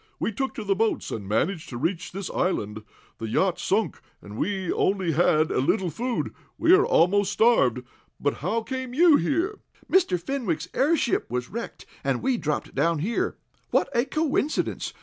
[0.19, 2.83] We took to the boats and managed to reach this island.
[3.19, 6.33] The yacht sunk, and we only had a little food.
[6.57, 7.83] We are almost starved!
[8.19, 9.59] But how came you here?"
[9.91, 10.19] "Mr.
[10.19, 13.37] Fenwick's airship was wrecked, and we dropped down here.
[13.69, 14.91] What a coincidence!